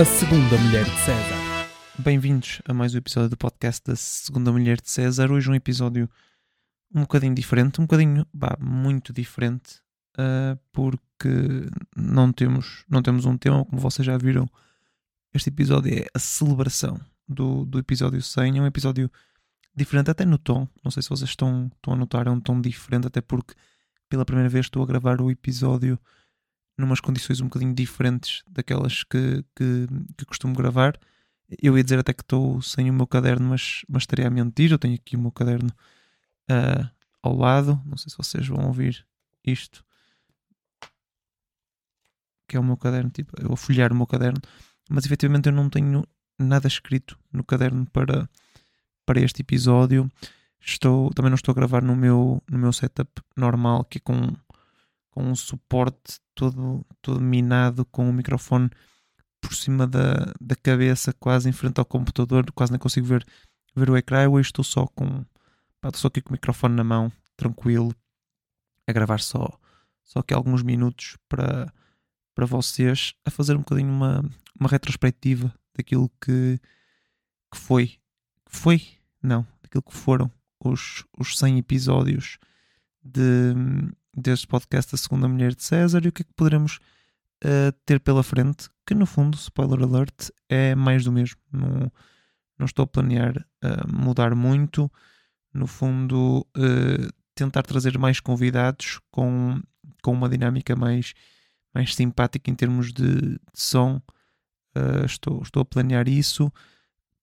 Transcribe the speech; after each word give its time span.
A 0.00 0.04
Segunda 0.06 0.56
Mulher 0.56 0.86
de 0.86 0.98
César. 1.00 1.68
Bem-vindos 1.98 2.62
a 2.64 2.72
mais 2.72 2.94
um 2.94 2.96
episódio 2.96 3.28
do 3.28 3.36
podcast 3.36 3.82
da 3.84 3.94
Segunda 3.94 4.50
Mulher 4.50 4.80
de 4.80 4.90
César. 4.90 5.30
Hoje 5.30 5.50
um 5.50 5.54
episódio 5.54 6.08
um 6.94 7.02
bocadinho 7.02 7.34
diferente, 7.34 7.82
um 7.82 7.84
bocadinho, 7.84 8.26
bah, 8.32 8.56
muito 8.58 9.12
diferente, 9.12 9.82
uh, 10.16 10.58
porque 10.72 11.68
não 11.94 12.32
temos, 12.32 12.82
não 12.88 13.02
temos 13.02 13.26
um 13.26 13.36
tema, 13.36 13.62
como 13.66 13.78
vocês 13.78 14.06
já 14.06 14.16
viram. 14.16 14.48
Este 15.34 15.50
episódio 15.50 15.92
é 15.92 16.06
a 16.14 16.18
celebração 16.18 16.98
do, 17.28 17.66
do 17.66 17.78
episódio 17.78 18.22
100. 18.22 18.56
É 18.56 18.62
um 18.62 18.66
episódio 18.66 19.10
diferente, 19.76 20.10
até 20.10 20.24
no 20.24 20.38
tom. 20.38 20.66
Não 20.82 20.90
sei 20.90 21.02
se 21.02 21.10
vocês 21.10 21.28
estão, 21.28 21.70
estão 21.76 21.92
a 21.92 21.96
notar, 21.96 22.26
é 22.26 22.30
um 22.30 22.40
tom 22.40 22.58
diferente, 22.58 23.06
até 23.06 23.20
porque 23.20 23.52
pela 24.08 24.24
primeira 24.24 24.48
vez 24.48 24.64
estou 24.64 24.82
a 24.82 24.86
gravar 24.86 25.20
o 25.20 25.30
episódio 25.30 25.98
numas 26.80 27.00
condições 27.00 27.40
um 27.40 27.44
bocadinho 27.44 27.74
diferentes 27.74 28.42
daquelas 28.48 29.04
que, 29.04 29.44
que, 29.54 29.86
que 30.16 30.24
costumo 30.24 30.54
gravar. 30.54 30.98
Eu 31.60 31.76
ia 31.76 31.84
dizer 31.84 31.98
até 31.98 32.12
que 32.12 32.22
estou 32.22 32.62
sem 32.62 32.90
o 32.90 32.92
meu 32.92 33.06
caderno, 33.06 33.48
mas, 33.48 33.82
mas 33.88 34.02
estaria 34.02 34.26
a 34.26 34.30
mentir. 34.30 34.70
Eu 34.70 34.78
tenho 34.78 34.94
aqui 34.94 35.16
o 35.16 35.20
meu 35.20 35.32
caderno 35.32 35.70
uh, 36.50 36.88
ao 37.22 37.36
lado. 37.36 37.80
Não 37.84 37.96
sei 37.96 38.10
se 38.10 38.16
vocês 38.16 38.46
vão 38.46 38.66
ouvir 38.66 39.06
isto. 39.44 39.84
Que 42.48 42.56
é 42.56 42.60
o 42.60 42.64
meu 42.64 42.76
caderno, 42.76 43.10
tipo, 43.10 43.32
eu 43.40 43.48
vou 43.48 43.56
folhear 43.56 43.92
o 43.92 43.96
meu 43.96 44.06
caderno. 44.06 44.40
Mas 44.88 45.04
efetivamente 45.06 45.48
eu 45.48 45.52
não 45.52 45.68
tenho 45.68 46.04
nada 46.38 46.66
escrito 46.66 47.18
no 47.32 47.44
caderno 47.44 47.86
para, 47.86 48.28
para 49.04 49.20
este 49.20 49.42
episódio. 49.42 50.10
Estou, 50.60 51.10
também 51.10 51.30
não 51.30 51.36
estou 51.36 51.52
a 51.52 51.54
gravar 51.54 51.82
no 51.82 51.96
meu, 51.96 52.42
no 52.48 52.58
meu 52.58 52.72
setup 52.72 53.10
normal, 53.36 53.84
que 53.84 53.98
é 53.98 54.00
com 54.00 54.34
com 55.10 55.24
um 55.24 55.34
suporte 55.34 56.20
todo, 56.40 56.86
todo 57.02 57.20
minado, 57.20 57.84
com 57.84 58.08
o 58.08 58.12
microfone 58.12 58.70
por 59.42 59.54
cima 59.54 59.86
da, 59.86 60.32
da 60.40 60.56
cabeça, 60.56 61.12
quase 61.12 61.50
em 61.50 61.52
frente 61.52 61.78
ao 61.78 61.84
computador, 61.84 62.50
quase 62.52 62.72
não 62.72 62.78
consigo 62.78 63.06
ver, 63.06 63.26
ver 63.76 63.90
o 63.90 63.96
ecrã. 63.96 64.26
Hoje 64.26 64.48
estou 64.48 64.64
só 64.64 64.86
com, 64.86 65.22
pá, 65.82 65.88
estou 65.88 66.00
só 66.00 66.08
aqui 66.08 66.22
com 66.22 66.30
o 66.30 66.32
microfone 66.32 66.74
na 66.74 66.82
mão, 66.82 67.12
tranquilo, 67.36 67.94
a 68.86 68.92
gravar 68.92 69.20
só, 69.20 69.50
só 70.02 70.20
aqui 70.20 70.32
alguns 70.32 70.62
minutos 70.62 71.18
para, 71.28 71.70
para 72.34 72.46
vocês, 72.46 73.12
a 73.22 73.30
fazer 73.30 73.54
um 73.54 73.58
bocadinho 73.58 73.90
uma, 73.90 74.24
uma 74.58 74.68
retrospectiva 74.68 75.54
daquilo 75.76 76.10
que, 76.22 76.58
que 77.52 77.58
foi, 77.58 77.98
foi, 78.46 78.82
não, 79.22 79.46
daquilo 79.62 79.82
que 79.82 79.94
foram 79.94 80.30
os, 80.58 81.04
os 81.18 81.38
100 81.38 81.58
episódios 81.58 82.38
de, 83.02 83.54
deste 84.16 84.46
podcast 84.46 84.94
A 84.94 84.98
Segunda 84.98 85.28
Mulher 85.28 85.54
de 85.54 85.62
César 85.62 86.04
e 86.04 86.08
o 86.08 86.12
que 86.12 86.22
é 86.22 86.24
que 86.24 86.34
poderemos 86.34 86.78
uh, 87.44 87.72
ter 87.84 88.00
pela 88.00 88.22
frente, 88.22 88.68
que 88.86 88.94
no 88.94 89.06
fundo, 89.06 89.36
spoiler 89.36 89.82
alert, 89.82 90.30
é 90.48 90.74
mais 90.74 91.04
do 91.04 91.12
mesmo. 91.12 91.40
Não, 91.52 91.92
não 92.58 92.66
estou 92.66 92.84
a 92.84 92.86
planear 92.86 93.36
uh, 93.38 93.92
mudar 93.92 94.34
muito. 94.34 94.90
No 95.52 95.66
fundo, 95.66 96.46
uh, 96.56 97.12
tentar 97.34 97.62
trazer 97.62 97.98
mais 97.98 98.20
convidados 98.20 99.00
com, 99.10 99.60
com 100.02 100.12
uma 100.12 100.28
dinâmica 100.28 100.76
mais, 100.76 101.12
mais 101.74 101.94
simpática 101.94 102.50
em 102.50 102.54
termos 102.54 102.92
de, 102.92 103.20
de 103.20 103.40
som. 103.54 104.00
estou, 105.04 105.42
estou 105.42 105.62
a 105.62 105.64
planear 105.64 106.08
isso. 106.08 106.52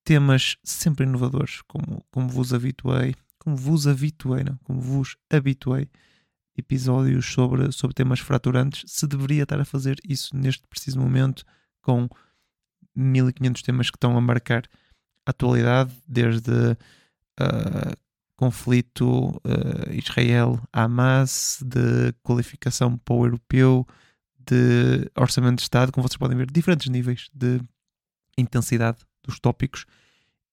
Temas 0.04 0.56
sempre 0.64 1.06
inovadores, 1.06 1.62
como, 1.62 2.04
como 2.10 2.28
vos 2.28 2.52
habituei. 2.52 3.14
Como 3.38 3.56
vos 3.56 3.86
habituei, 3.86 4.42
não? 4.44 4.58
Como 4.64 4.80
vos 4.80 5.16
habituei 5.30 5.88
episódios 6.58 7.26
sobre, 7.26 7.70
sobre 7.72 7.94
temas 7.94 8.18
fraturantes, 8.18 8.82
se 8.86 9.06
deveria 9.06 9.44
estar 9.44 9.60
a 9.60 9.64
fazer 9.64 9.96
isso 10.04 10.36
neste 10.36 10.66
preciso 10.66 10.98
momento 10.98 11.44
com 11.80 12.08
1500 12.94 13.62
temas 13.62 13.90
que 13.90 13.96
estão 13.96 14.16
a 14.16 14.20
marcar 14.20 14.64
a 15.24 15.30
atualidade, 15.30 15.92
desde 16.06 16.50
uh, 16.50 17.96
conflito 18.36 19.28
uh, 19.28 19.92
Israel-Hamas, 19.92 21.62
de 21.64 22.12
qualificação 22.22 22.98
para 22.98 23.14
o 23.14 23.24
europeu, 23.24 23.86
de 24.38 25.10
orçamento 25.16 25.56
de 25.56 25.62
Estado, 25.62 25.92
como 25.92 26.06
vocês 26.06 26.16
podem 26.16 26.36
ver, 26.36 26.50
diferentes 26.50 26.88
níveis 26.88 27.28
de 27.32 27.60
intensidade 28.36 28.98
dos 29.22 29.38
tópicos 29.38 29.84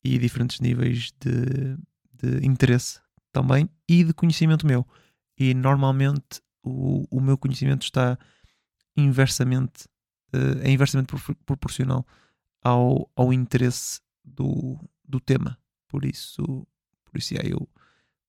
e 0.03 0.19
diferentes 0.19 0.59
níveis 0.59 1.11
de, 1.19 1.77
de 2.13 2.45
interesse 2.45 2.99
também 3.31 3.69
e 3.87 4.03
de 4.03 4.13
conhecimento 4.13 4.67
meu 4.67 4.85
e 5.37 5.53
normalmente 5.53 6.41
o, 6.63 7.05
o 7.09 7.21
meu 7.21 7.37
conhecimento 7.37 7.83
está 7.83 8.17
inversamente 8.95 9.85
uh, 10.33 10.61
é 10.61 10.71
inversamente 10.71 11.13
proporcional 11.45 12.05
ao, 12.61 13.09
ao 13.15 13.31
interesse 13.31 13.99
do, 14.23 14.79
do 15.03 15.19
tema. 15.19 15.57
Por 15.87 16.05
isso 16.05 16.67
por 17.05 17.17
isso 17.19 17.33
yeah, 17.33 17.49
eu 17.49 17.69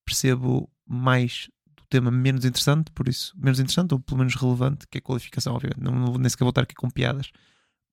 percebo 0.05 0.69
mais 0.85 1.49
do 1.75 1.83
tema 1.89 2.09
menos 2.11 2.45
interessante 2.45 2.91
por 2.91 3.07
isso 3.07 3.33
menos 3.37 3.59
interessante 3.59 3.93
ou 3.93 3.99
pelo 3.99 4.19
menos 4.19 4.35
relevante 4.35 4.87
que 4.87 4.97
é 4.97 4.99
a 4.99 5.01
qualificação 5.01 5.55
obviamente. 5.55 5.81
Não, 5.81 5.93
não 5.93 6.13
nem 6.13 6.29
sequer 6.29 6.43
vou 6.43 6.49
estar 6.49 6.61
aqui 6.63 6.75
com 6.75 6.89
piadas. 6.89 7.31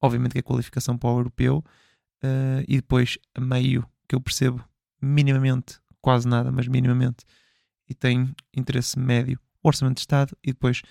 Obviamente 0.01 0.33
que 0.33 0.39
é 0.39 0.41
a 0.41 0.45
qualificação 0.45 0.99
para 0.99 1.11
o 1.11 1.19
europeu 1.19 1.65
uh, 2.23 2.65
e 2.69 2.77
depois 2.77 3.19
a 3.35 3.41
meio 3.41 3.89
que 4.07 4.15
eu 4.15 4.21
percebo 4.21 4.63
minimamente 5.01 5.81
quase 6.01 6.29
nada 6.29 6.53
mas 6.53 6.69
minimamente 6.69 7.25
e 7.89 7.95
tem 7.95 8.35
interesse 8.55 8.99
médio, 8.99 9.39
o 9.63 9.69
orçamento 9.69 9.97
de 9.97 10.01
Estado 10.01 10.37
e 10.43 10.53
depois 10.53 10.83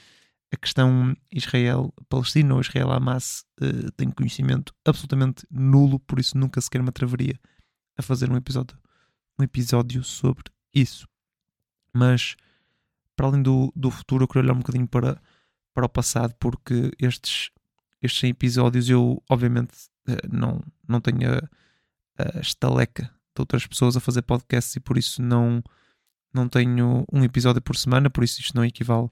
a 0.53 0.57
questão 0.57 1.15
Israel-Palestina 1.31 2.53
ou 2.53 2.61
Israel-Hamas 2.61 3.43
uh, 3.59 3.91
tem 3.93 4.11
conhecimento 4.11 4.73
absolutamente 4.85 5.47
nulo, 5.49 5.99
por 5.99 6.19
isso 6.19 6.37
nunca 6.37 6.61
sequer 6.61 6.81
me 6.83 6.89
atreveria 6.89 7.39
a 7.97 8.03
fazer 8.03 8.31
um 8.31 8.35
episódio, 8.35 8.77
um 9.39 9.43
episódio 9.43 10.03
sobre 10.03 10.51
isso. 10.73 11.07
Mas 11.91 12.35
para 13.15 13.27
além 13.27 13.41
do, 13.41 13.71
do 13.75 13.89
futuro, 13.89 14.23
eu 14.23 14.27
quero 14.27 14.45
olhar 14.45 14.53
um 14.53 14.59
bocadinho 14.59 14.87
para, 14.87 15.19
para 15.73 15.85
o 15.85 15.89
passado, 15.89 16.35
porque 16.39 16.91
estes, 16.99 17.49
estes 18.01 18.19
100 18.19 18.29
episódios 18.29 18.89
eu, 18.89 19.23
obviamente, 19.29 19.73
uh, 20.07 20.27
não, 20.31 20.61
não 20.87 21.01
tenho 21.01 21.31
a, 21.31 22.37
a 22.37 22.39
estaleca 22.39 23.03
de 23.35 23.39
outras 23.39 23.65
pessoas 23.65 23.97
a 23.97 23.99
fazer 23.99 24.21
podcasts 24.21 24.75
e 24.75 24.79
por 24.79 24.97
isso 24.97 25.21
não 25.21 25.63
não 26.33 26.49
tenho 26.49 27.05
um 27.11 27.23
episódio 27.23 27.61
por 27.61 27.75
semana, 27.75 28.09
por 28.09 28.23
isso 28.23 28.41
isto 28.41 28.55
não 28.55 28.65
equivale 28.65 29.09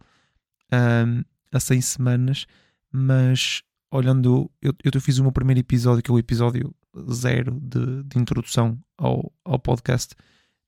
um, 0.73 1.23
a 1.51 1.59
100 1.59 1.81
semanas, 1.81 2.45
mas 2.91 3.63
olhando, 3.91 4.49
eu, 4.61 4.73
eu 4.83 5.01
fiz 5.01 5.17
o 5.17 5.23
meu 5.23 5.31
primeiro 5.31 5.59
episódio, 5.59 6.01
que 6.01 6.09
é 6.09 6.13
o 6.13 6.19
episódio 6.19 6.73
zero 7.11 7.59
de, 7.59 8.03
de 8.03 8.19
introdução 8.19 8.77
ao, 8.97 9.31
ao 9.43 9.59
podcast, 9.59 10.15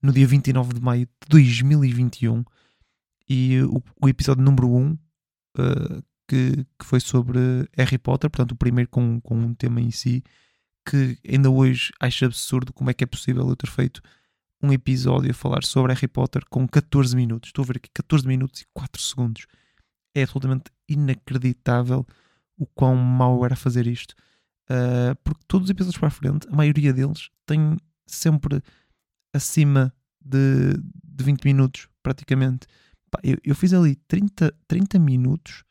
no 0.02 0.12
dia 0.12 0.28
29 0.28 0.74
de 0.74 0.82
maio 0.82 1.06
de 1.06 1.30
2021, 1.30 2.44
e 3.30 3.62
o, 3.62 3.82
o 4.02 4.10
episódio 4.10 4.44
número 4.44 4.70
1, 4.70 4.92
uh, 4.92 4.98
que, 6.28 6.66
que 6.80 6.86
foi 6.86 7.00
sobre 7.00 7.40
Harry 7.78 7.98
Potter, 7.98 8.30
portanto 8.30 8.52
o 8.52 8.56
primeiro 8.58 8.90
com, 8.90 9.20
com 9.22 9.38
um 9.38 9.54
tema 9.54 9.82
em 9.82 9.92
si, 9.92 10.24
que 10.86 11.18
ainda 11.28 11.50
hoje 11.50 11.92
acho 12.00 12.26
absurdo 12.26 12.74
como 12.74 12.90
é 12.90 12.94
que 12.94 13.04
é 13.04 13.08
possível 13.08 13.48
eu 13.48 13.56
ter 13.56 13.70
feito 13.70 14.02
um 14.64 14.72
episódio 14.72 15.30
a 15.30 15.34
falar 15.34 15.64
sobre 15.64 15.94
Harry 15.94 16.08
Potter 16.08 16.44
com 16.50 16.66
14 16.66 17.14
minutos. 17.16 17.50
Estou 17.50 17.64
a 17.64 17.68
ver 17.68 17.78
aqui 17.78 17.90
14 17.94 18.26
minutos 18.26 18.62
e 18.62 18.66
4 18.74 19.02
segundos. 19.02 19.46
É 20.16 20.24
absolutamente 20.24 20.72
inacreditável 20.88 22.08
o 22.58 22.66
quão 22.66 22.96
mau 22.96 23.44
era 23.46 23.58
fazer 23.58 23.86
isto. 23.86 24.16
Uh, 24.70 25.14
porque 25.22 25.44
todos 25.50 25.66
os 25.66 25.70
episódios 25.70 26.00
para 26.00 26.08
a 26.08 26.12
frente, 26.12 26.48
a 26.48 26.56
maioria 26.56 26.94
deles 26.94 27.30
tem 27.46 27.78
sempre 28.06 28.64
acima 29.34 29.94
de, 30.24 30.78
de 31.04 31.24
20 31.24 31.44
minutos, 31.44 31.90
praticamente. 32.02 32.66
Eu, 33.22 33.38
eu, 33.44 33.56
fiz 33.56 33.74
ali 33.74 33.96
30, 34.08 34.56
30 34.66 34.98
minutos 34.98 35.66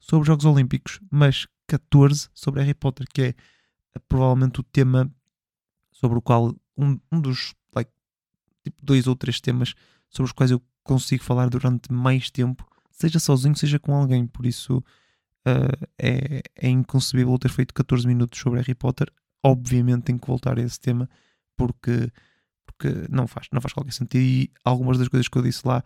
sobre 0.00 0.22
os 0.22 0.26
Jogos 0.26 0.46
Olímpicos, 0.46 1.00
mas 1.10 1.46
14 1.66 2.30
sobre 2.32 2.62
Harry 2.62 2.74
Potter, 2.74 3.06
que 3.12 3.22
é 3.22 3.34
provavelmente 4.08 4.60
o 4.60 4.62
tema 4.62 5.12
sobre 5.90 6.18
o 6.18 6.22
qual 6.22 6.56
um, 6.76 6.98
um 7.12 7.20
dos 7.20 7.54
tipo 8.62 8.76
dois 8.82 9.06
ou 9.06 9.16
três 9.16 9.40
temas 9.40 9.74
sobre 10.08 10.28
os 10.28 10.32
quais 10.32 10.50
eu 10.50 10.62
consigo 10.82 11.22
falar 11.22 11.48
durante 11.48 11.92
mais 11.92 12.30
tempo, 12.30 12.66
seja 12.90 13.18
sozinho, 13.18 13.56
seja 13.56 13.78
com 13.78 13.94
alguém. 13.94 14.26
Por 14.26 14.46
isso 14.46 14.78
uh, 14.78 15.86
é, 15.98 16.42
é 16.56 16.68
inconcebível 16.68 17.38
ter 17.38 17.50
feito 17.50 17.74
14 17.74 18.06
minutos 18.06 18.38
sobre 18.38 18.60
Harry 18.60 18.74
Potter. 18.74 19.10
Obviamente 19.42 20.04
tenho 20.04 20.18
que 20.18 20.26
voltar 20.26 20.58
a 20.58 20.62
esse 20.62 20.78
tema 20.78 21.08
porque, 21.56 22.10
porque 22.64 23.06
não, 23.10 23.26
faz, 23.26 23.48
não 23.52 23.60
faz 23.60 23.72
qualquer 23.72 23.92
sentido. 23.92 24.22
E 24.22 24.50
algumas 24.64 24.98
das 24.98 25.08
coisas 25.08 25.28
que 25.28 25.38
eu 25.38 25.42
disse 25.42 25.66
lá 25.66 25.82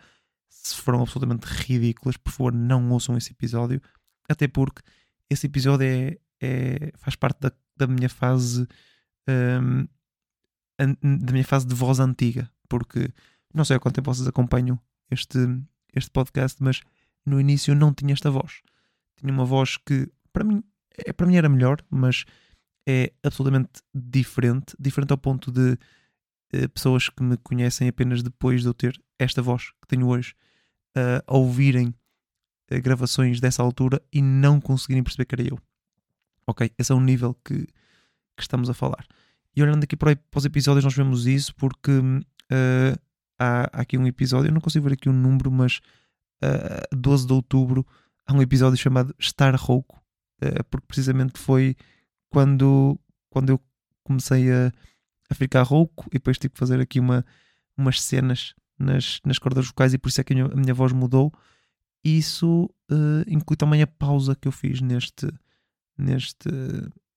foram 0.49 1.01
absolutamente 1.01 1.47
ridículas. 1.47 2.17
Por 2.17 2.33
favor, 2.33 2.53
não 2.53 2.91
ouçam 2.91 3.17
esse 3.17 3.33
episódio. 3.33 3.81
Até 4.29 4.49
porque 4.49 4.83
esse 5.31 5.47
episódio 5.47 5.87
é, 5.87 6.19
é 6.41 6.93
faz 6.97 7.17
parte 7.17 7.41
da, 7.41 7.53
da 7.77 7.87
minha 7.87 8.09
fase. 8.09 8.67
Um, 9.29 9.87
da 10.79 11.33
minha 11.33 11.45
fase 11.45 11.67
de 11.67 11.75
voz 11.75 11.99
antiga, 12.01 12.51
porque 12.69 13.13
não 13.55 13.65
sei 13.65 13.77
há 13.77 13.81
quanto 13.81 13.95
tempo 13.95 14.13
vocês 14.13 14.29
acompanham 14.29 14.79
este, 15.11 15.39
este 15.95 16.11
podcast, 16.11 16.63
mas 16.63 16.83
no 17.25 17.41
início 17.41 17.75
não 17.75 17.93
tinha 17.93 18.13
esta 18.13 18.31
voz. 18.31 18.63
Tinha 19.17 19.33
uma 19.33 19.45
voz 19.45 19.77
que 19.77 20.11
para 20.33 20.45
mim, 20.45 20.63
é, 20.99 21.13
para 21.13 21.27
mim 21.27 21.37
era 21.37 21.49
melhor, 21.49 21.79
mas 21.91 22.25
é 22.87 23.13
absolutamente 23.23 23.81
diferente, 23.95 24.77
diferente 24.79 25.11
ao 25.11 25.19
ponto 25.19 25.51
de 25.51 25.73
uh, 25.73 26.69
pessoas 26.73 27.09
que 27.09 27.23
me 27.23 27.37
conhecem 27.39 27.89
apenas 27.89 28.23
depois 28.23 28.63
de 28.63 28.69
eu 28.69 28.75
ter 28.75 29.01
esta 29.19 29.41
voz 29.41 29.71
que 29.81 29.89
tenho 29.89 30.07
hoje 30.07 30.35
uh, 30.97 31.25
a 31.27 31.37
ouvirem 31.37 31.89
uh, 31.89 32.83
gravações 32.83 33.41
dessa 33.41 33.63
altura 33.63 34.01
e 34.13 34.21
não 34.21 34.61
conseguirem 34.61 35.03
perceber 35.03 35.25
que 35.25 35.35
era 35.35 35.49
eu. 35.49 35.59
Ok? 36.47 36.71
Esse 36.79 36.93
é 36.93 36.95
o 36.95 37.01
nível 37.01 37.35
que, 37.45 37.67
que 37.67 38.43
estamos 38.43 38.71
a 38.71 38.75
falar. 38.75 39.07
E 39.57 39.63
olhando 39.63 39.85
aqui 39.85 39.97
para, 39.97 40.15
para 40.15 40.39
os 40.39 40.45
episódios, 40.45 40.85
nós 40.85 40.95
vemos 40.95 41.27
isso 41.27 41.55
porque 41.57 41.91
uh, 42.53 42.99
há, 43.39 43.65
há, 43.73 43.81
aqui 43.81 43.99
um 43.99 44.07
episódio, 44.07 44.49
eu 44.49 44.55
não 44.55 44.61
consigo 44.61 44.89
ver 44.89 44.95
aqui 44.95 45.09
um 45.09 45.13
número, 45.13 45.51
mas 45.51 45.81
uh, 46.43 46.97
12 46.97 47.27
de 47.27 47.33
outubro 47.33 47.87
há 48.27 48.33
um 48.33 48.43
episódio 48.43 48.77
chamado 48.77 49.15
Estar 49.19 49.55
Rouco, 49.55 50.03
uh, 50.43 50.65
porque 50.71 50.87
precisamente 50.87 51.39
foi 51.39 51.77
quando, 52.31 52.99
quando 53.31 53.51
eu 53.51 53.61
comecei 54.03 54.51
a, 54.53 54.73
a 55.31 55.35
ficar 55.35 55.63
rouco 55.63 56.07
e 56.09 56.15
depois 56.15 56.39
tive 56.39 56.53
que 56.53 56.59
fazer 56.59 56.81
aqui 56.81 57.01
uma, 57.01 57.25
umas 57.77 58.01
cenas 58.01 58.55
nas, 58.79 59.21
nas 59.25 59.39
cordas 59.39 59.67
vocais 59.67 59.95
e 59.95 59.99
por 59.99 60.09
isso 60.09 60.21
é 60.21 60.25
que 60.25 60.33
a 60.33 60.37
minha, 60.37 60.47
a 60.47 60.57
minha 60.57 60.75
voz 60.75 60.93
mudou. 60.93 61.33
Isso 62.05 62.71
uh, 62.91 63.25
inclui 63.27 63.57
também 63.57 63.83
a 63.83 63.87
pausa 63.87 64.37
que 64.37 64.47
eu 64.47 64.53
fiz 64.53 64.81
neste, 64.81 65.27
neste, 65.99 66.49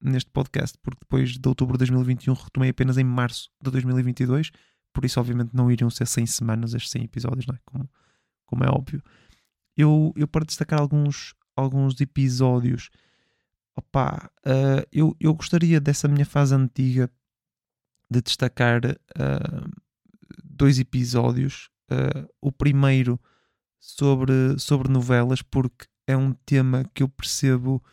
neste 0.01 0.31
podcast, 0.31 0.77
porque 0.81 0.99
depois 1.01 1.37
de 1.37 1.47
outubro 1.47 1.77
de 1.77 1.79
2021 1.79 2.33
retomei 2.33 2.69
apenas 2.69 2.97
em 2.97 3.03
março 3.03 3.51
de 3.61 3.69
2022, 3.69 4.51
por 4.93 5.05
isso, 5.05 5.19
obviamente, 5.19 5.51
não 5.53 5.71
iriam 5.71 5.89
ser 5.89 6.07
100 6.07 6.25
semanas 6.25 6.73
estes 6.73 6.91
100 6.91 7.03
episódios, 7.03 7.45
não 7.45 7.55
é? 7.55 7.59
Como, 7.65 7.89
como 8.45 8.63
é 8.63 8.69
óbvio. 8.69 9.01
Eu, 9.77 10.13
eu 10.15 10.27
para 10.27 10.45
destacar 10.45 10.79
alguns, 10.79 11.33
alguns 11.55 11.99
episódios, 12.01 12.89
opa, 13.75 14.29
uh, 14.45 14.85
eu, 14.91 15.15
eu 15.19 15.33
gostaria 15.33 15.79
dessa 15.79 16.07
minha 16.07 16.25
fase 16.25 16.53
antiga 16.53 17.09
de 18.09 18.21
destacar 18.21 18.81
uh, 18.85 19.69
dois 20.43 20.79
episódios. 20.79 21.69
Uh, 21.91 22.27
o 22.41 22.51
primeiro 22.51 23.19
sobre, 23.79 24.59
sobre 24.59 24.91
novelas, 24.91 25.41
porque 25.41 25.87
é 26.05 26.17
um 26.17 26.33
tema 26.33 26.83
que 26.93 27.03
eu 27.03 27.09
percebo 27.09 27.83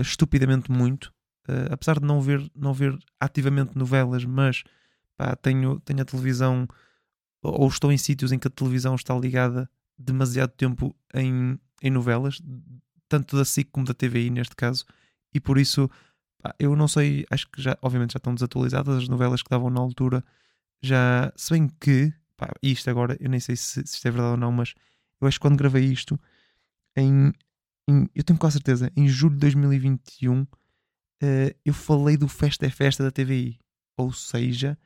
estupidamente 0.00 0.70
muito. 0.70 1.12
Apesar 1.70 2.00
de 2.00 2.06
não 2.06 2.20
ver, 2.20 2.50
não 2.54 2.72
ver 2.72 2.96
ativamente 3.20 3.76
novelas, 3.76 4.24
mas 4.24 4.62
pá, 5.16 5.34
tenho, 5.36 5.80
tenho 5.80 6.02
a 6.02 6.04
televisão, 6.04 6.68
ou 7.42 7.68
estou 7.68 7.92
em 7.92 7.98
sítios 7.98 8.32
em 8.32 8.38
que 8.38 8.48
a 8.48 8.50
televisão 8.50 8.94
está 8.94 9.16
ligada 9.16 9.68
demasiado 9.98 10.50
tempo 10.50 10.94
em, 11.14 11.58
em 11.82 11.90
novelas, 11.90 12.40
tanto 13.08 13.36
da 13.36 13.44
SIC 13.44 13.70
como 13.70 13.86
da 13.86 13.94
TVI 13.94 14.30
neste 14.30 14.54
caso, 14.54 14.84
e 15.32 15.40
por 15.40 15.58
isso 15.58 15.90
pá, 16.42 16.54
eu 16.58 16.76
não 16.76 16.88
sei, 16.88 17.26
acho 17.30 17.48
que 17.50 17.62
já, 17.62 17.76
obviamente 17.82 18.12
já 18.12 18.18
estão 18.18 18.34
desatualizadas 18.34 18.96
as 18.96 19.08
novelas 19.08 19.42
que 19.42 19.50
davam 19.50 19.70
na 19.70 19.80
altura, 19.80 20.24
já, 20.82 21.32
se 21.36 21.52
bem 21.52 21.68
que, 21.80 22.12
pá, 22.36 22.50
isto 22.62 22.90
agora, 22.90 23.16
eu 23.20 23.30
nem 23.30 23.40
sei 23.40 23.56
se, 23.56 23.86
se 23.86 23.96
isto 23.96 24.06
é 24.06 24.10
verdade 24.10 24.32
ou 24.32 24.36
não, 24.36 24.52
mas 24.52 24.74
eu 25.20 25.26
acho 25.26 25.38
que 25.38 25.42
quando 25.42 25.56
gravei 25.56 25.84
isto, 25.84 26.18
em, 26.96 27.32
em, 27.88 28.08
eu 28.14 28.22
tenho 28.24 28.38
quase 28.38 28.54
certeza, 28.54 28.90
em 28.96 29.08
julho 29.08 29.34
de 29.34 29.40
2021, 29.40 30.42
uh, 30.42 30.46
eh, 31.22 31.56
eu 31.64 31.74
falei 31.74 32.16
do 32.16 32.28
Festa 32.28 32.66
é 32.66 32.70
Festa 32.70 33.02
da 33.02 33.10
TVI. 33.10 33.58
Ou 33.96 34.12
seja, 34.12 34.78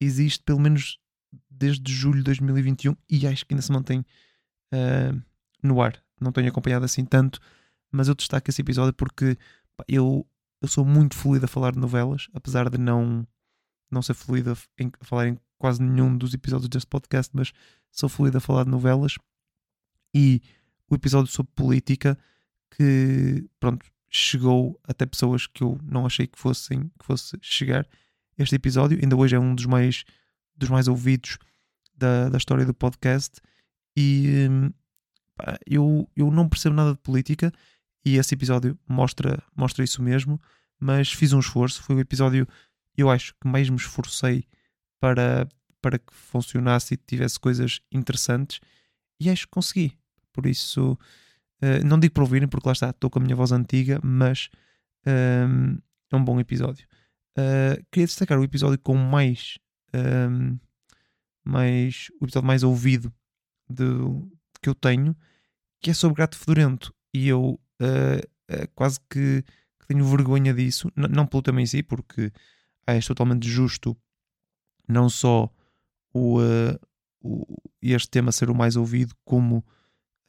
existe 0.00 0.42
pelo 0.42 0.60
menos 0.60 0.98
desde 1.50 1.92
julho 1.92 2.18
de 2.18 2.24
2021 2.24 2.96
e 3.08 3.26
acho 3.26 3.44
que 3.46 3.54
ainda 3.54 3.62
se 3.62 3.72
mantém 3.72 4.00
uh, 4.72 5.22
no 5.62 5.80
ar. 5.80 6.02
Não 6.20 6.32
tenho 6.32 6.48
acompanhado 6.48 6.84
assim 6.84 7.04
tanto, 7.04 7.40
mas 7.90 8.08
eu 8.08 8.14
destaco 8.14 8.50
esse 8.50 8.60
episódio 8.60 8.92
porque 8.92 9.36
pá, 9.76 9.84
eu, 9.88 10.26
eu 10.60 10.68
sou 10.68 10.84
muito 10.84 11.16
fluido 11.16 11.44
a 11.44 11.48
falar 11.48 11.72
de 11.72 11.78
novelas, 11.78 12.28
apesar 12.32 12.68
de 12.70 12.78
não, 12.78 13.26
não 13.90 14.02
ser 14.02 14.14
fluido 14.14 14.52
a, 14.52 14.82
em, 14.82 14.90
a 15.00 15.04
falar 15.04 15.28
em 15.28 15.38
quase 15.58 15.82
nenhum 15.82 16.16
dos 16.16 16.34
episódios 16.34 16.68
deste 16.68 16.88
podcast, 16.88 17.34
mas 17.34 17.52
sou 17.90 18.08
fluido 18.08 18.38
a 18.38 18.40
falar 18.40 18.64
de 18.64 18.70
novelas. 18.70 19.16
E 20.14 20.42
o 20.88 20.94
episódio 20.94 21.30
sobre 21.30 21.52
política 21.54 22.18
que, 22.70 23.48
pronto, 23.58 23.86
chegou 24.08 24.80
até 24.84 25.04
pessoas 25.04 25.46
que 25.46 25.62
eu 25.62 25.78
não 25.82 26.06
achei 26.06 26.26
que 26.26 26.38
fossem 26.38 26.90
que 26.98 27.04
fosse 27.04 27.36
chegar. 27.40 27.86
Este 28.38 28.54
episódio. 28.56 28.98
Ainda 29.00 29.16
hoje 29.16 29.34
é 29.36 29.38
um 29.38 29.54
dos 29.54 29.66
mais 29.66 30.04
dos 30.56 30.68
mais 30.68 30.88
ouvidos 30.88 31.38
da, 31.94 32.28
da 32.28 32.38
história 32.38 32.64
do 32.64 32.74
podcast. 32.74 33.40
E 33.96 34.48
pá, 35.34 35.58
eu, 35.66 36.08
eu 36.16 36.30
não 36.30 36.48
percebo 36.48 36.74
nada 36.74 36.92
de 36.92 36.98
política 36.98 37.52
e 38.04 38.16
esse 38.16 38.34
episódio 38.34 38.78
mostra, 38.88 39.42
mostra 39.54 39.82
isso 39.82 40.02
mesmo, 40.02 40.40
mas 40.78 41.12
fiz 41.12 41.32
um 41.32 41.40
esforço, 41.40 41.82
foi 41.82 41.96
o 41.96 42.00
episódio 42.00 42.46
eu 42.96 43.10
acho 43.10 43.34
que 43.34 43.48
mais 43.48 43.68
me 43.68 43.76
esforcei 43.76 44.44
para, 45.00 45.48
para 45.82 45.98
que 45.98 46.14
funcionasse 46.14 46.94
e 46.94 46.96
tivesse 46.96 47.38
coisas 47.38 47.80
interessantes. 47.92 48.60
E 49.20 49.28
acho 49.28 49.46
que 49.46 49.50
consegui. 49.50 49.92
Por 50.32 50.46
isso, 50.46 50.92
uh, 51.62 51.84
não 51.84 51.98
digo 51.98 52.14
para 52.14 52.22
ouvirem, 52.22 52.48
porque 52.48 52.68
lá 52.68 52.72
está, 52.72 52.90
estou 52.90 53.10
com 53.10 53.18
a 53.18 53.22
minha 53.22 53.36
voz 53.36 53.52
antiga, 53.52 54.00
mas 54.02 54.48
uh, 55.06 55.82
é 56.10 56.16
um 56.16 56.24
bom 56.24 56.40
episódio. 56.40 56.86
Uh, 57.36 57.84
queria 57.90 58.06
destacar 58.06 58.38
o 58.38 58.44
episódio 58.44 58.78
com 58.78 58.94
mais, 58.96 59.58
ehm, 59.92 60.56
mais 61.44 62.08
o 62.20 62.24
episódio 62.24 62.46
mais 62.46 62.62
ouvido 62.62 63.12
de, 63.68 63.84
que 64.62 64.68
eu 64.68 64.74
tenho, 64.74 65.14
que 65.80 65.90
é 65.90 65.94
sobre 65.94 66.16
Gato 66.16 66.36
Fedorento. 66.36 66.94
E 67.12 67.28
eu 67.28 67.60
eh, 67.80 68.26
quase 68.74 69.00
que, 69.10 69.42
que, 69.42 69.86
tenho 69.88 70.04
vergonha 70.04 70.52
disso, 70.54 70.90
N 70.96 71.08
não 71.08 71.26
pelo 71.26 71.42
tema 71.42 71.60
em 71.60 71.66
si, 71.66 71.82
porque 71.82 72.32
é 72.86 72.98
totalmente 73.00 73.48
justo 73.48 73.96
não 74.88 75.08
só 75.08 75.50
o, 76.12 76.38
o, 77.20 77.44
este 77.82 78.08
tema 78.08 78.32
ser 78.32 78.50
o 78.50 78.54
mais 78.54 78.76
ouvido, 78.76 79.14
como 79.24 79.64